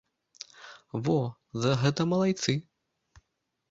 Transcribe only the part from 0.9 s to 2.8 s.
Во, за гэта малайцы.